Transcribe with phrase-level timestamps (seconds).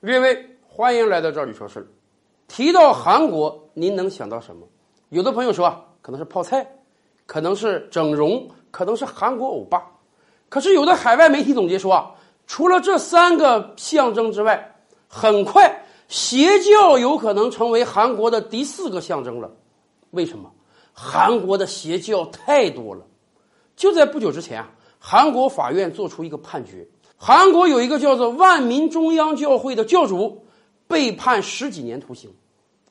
[0.00, 1.86] 列位，欢迎来到这里说事。
[2.48, 4.66] 提到韩国，您能想到什么？
[5.10, 6.66] 有的朋友说啊，可能是泡菜，
[7.26, 9.86] 可能是整容，可能是韩国欧巴。
[10.48, 12.14] 可是有的海外媒体总结说啊，
[12.46, 14.74] 除了这三个象征之外，
[15.06, 19.50] 很快邪教有可能成为韩国的第四个象征了。
[20.12, 20.50] 为什么？
[20.94, 23.04] 韩国的邪教太多了。
[23.76, 26.88] 就在不久之前啊，韩国法院做出一个判决。
[27.22, 30.42] 韩国有一个叫做万民中央教会的教主，
[30.88, 32.30] 被判十几年徒刑。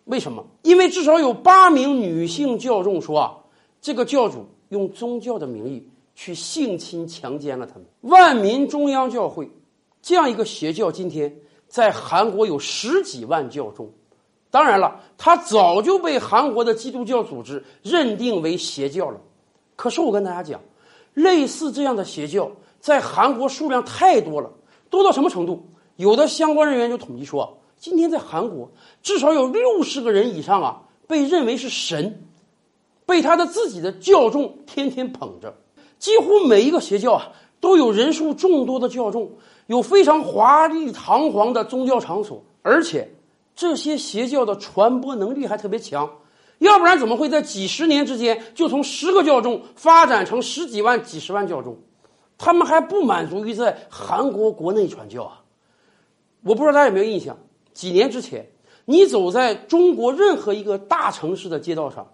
[0.04, 0.46] 为什么？
[0.62, 3.38] 因为至少有八名女性教众说啊，
[3.82, 7.86] 这个教主用宗教的名义去性侵、强奸了他们。
[8.02, 9.50] 万民中央教会
[10.00, 11.36] 这样一个邪教，今天
[11.68, 13.92] 在韩国有十几万教众。
[14.52, 19.20] 当然了，他早就被韩国的基督教组织认定为邪教了。
[19.76, 20.62] 可是我跟大家讲，
[21.16, 22.52] 类似这样的邪教。
[22.80, 24.50] 在韩国数量太多了，
[24.90, 25.68] 多到什么程度？
[25.98, 28.72] 有的相关人员就统计说，今天在韩国
[29.02, 32.24] 至少有六十个人以上啊，被认为是神，
[33.06, 35.56] 被他的自己的教众天天捧着。
[35.98, 39.30] 几乎每一个邪教啊，都有人数众多的教众，
[39.68, 43.14] 有非常华丽堂皇的宗教场所，而且
[43.54, 46.10] 这些邪教的传播能力还特别强，
[46.60, 51.78] 要不然怎么会在几十年之间就从十个教众发展成十几万、几十万教众？
[52.40, 55.44] 他们还不满足于在韩国国内传教啊！
[56.42, 57.38] 我不知道大家有没有印象，
[57.74, 58.50] 几年之前，
[58.86, 62.14] 你走在中国任何一个大城市的街道上，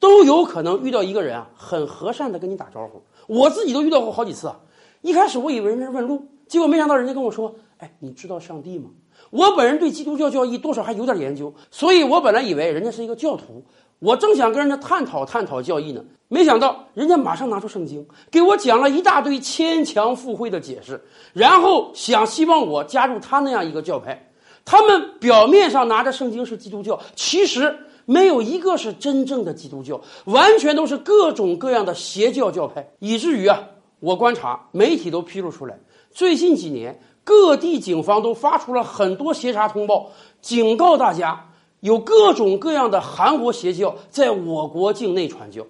[0.00, 3.02] 都有可能遇到一个人啊，很和善的跟你打招呼。
[3.28, 4.60] 我自己都遇到过好几次啊！
[5.00, 8.90] 一开始我以为人家是问路，结果没想到人家跟我说：“哎，你知道上帝吗？”
[9.30, 13.62] 我本人对基督教教义多少还有点研究，所以我本来以为人家是一个教徒。
[14.00, 20.98] 我正想跟人家探讨探讨教义呢，没想到人家马上拿出圣经，给我讲了一大堆牵强附会的解释，
[21.34, 24.30] 然后想希望我加入他那样一个教派。
[24.64, 32.90] 他们表面上拿着圣经是基督教，其实没有一个是真正的基督教，完全都是各种各样的邪教教派。
[33.00, 33.60] 以至于啊，
[34.00, 35.78] 我观察媒体都披露出来，
[36.10, 41.48] 最近几年各地警方都发出了很多协查通报，警告大家。
[41.80, 45.66] 有各种各样的韩国邪教在我国境内传教，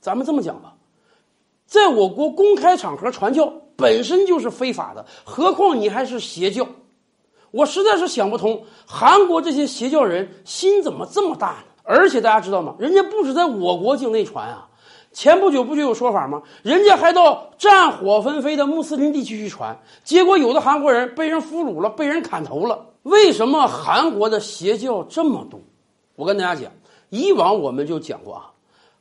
[0.00, 0.74] 咱们这么讲吧，
[1.66, 6.66] 在我国公开场合传教本身就是非法的，何况你还是邪教，
[7.50, 11.64] 我实在是想不通，韩国这些邪教人心怎么这么大呢？
[11.82, 12.76] 而且大家知道吗？
[12.78, 14.68] 人家不止在我国境内传啊，
[15.12, 16.42] 前不久不就有说法吗？
[16.62, 22.86] 人家还到战火纷飞的穆斯林地区去传，结果有的韩国人被人俘虏了，被人砍头了。
[23.02, 25.60] 为什么韩国的邪教这么多？
[26.14, 26.70] 我跟大家讲，
[27.08, 28.50] 以往我们就讲过啊，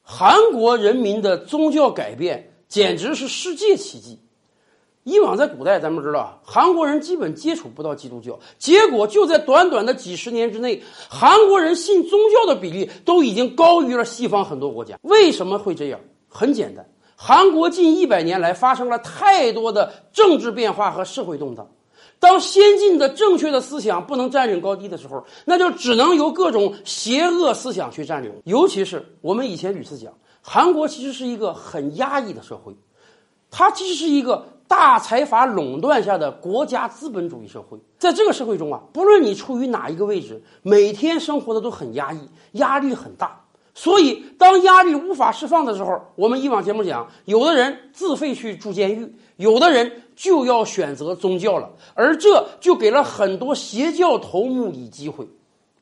[0.02, 4.20] 韩国人民的宗教改变简直是世界奇迹。
[5.04, 14.98] 以往在古代，咱们知道韩国人基本接触不到基督教，结果就在短短的几十年之内，韩国人信宗教的比例都已经高于了西方很多国家。
[15.02, 16.00] 为什么会这样？
[16.28, 21.68] 很简单，韩国近一百年来发生了太多的政治变化和社会动荡。
[22.20, 28.32] 当先进的正确的思想不能占领高地的时候，那就只能由各种邪恶思想去占领。
[28.44, 32.76] 尤其是我们以前屡次讲，韩国其实是一个很压抑的社会，
[33.50, 37.80] 它其实是一个大财阀垄断下的国家资本主义社会。
[37.98, 43.42] 在这个社会中啊，不论你处于哪一个位置，每天生活的都很压抑，压力很大。
[43.74, 55.28] 所以，当压力无法释放的时候，我们以往节目讲，有的人自费去住监狱，有的人就要选择宗教了，而这就给了很多邪教头目以机会，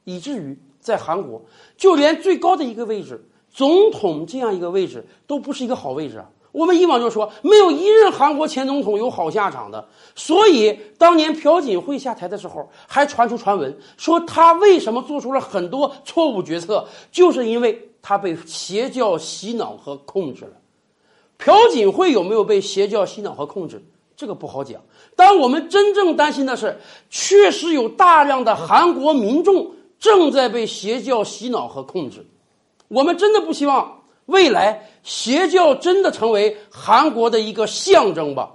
[0.05, 1.41] 以至于在韩国，
[1.75, 3.21] 就连最高的一个位置——
[3.51, 6.29] 总统这样一个位置，都不是一个好位置啊。
[6.57, 9.87] 我们以往就说，没有一任韩国前总统有好下场的。
[10.15, 20.53] 所以，当年朴槿惠下台的时候，还传出传闻说，他为什么做出了很多错误决策，就是因为他被邪教洗脑和控制了。
[21.37, 23.79] 朴槿惠有没有被邪教洗脑和控制？
[24.15, 24.81] 这个不好讲。
[25.15, 26.79] 但我们真正担心的是，
[27.11, 29.69] 确实有大量的韩国民众
[29.99, 32.25] 正在被邪教洗脑和控制。
[32.87, 33.96] 我们真的不希望。
[34.27, 38.49] 未来邪教真的成为韩国的一个象征吧？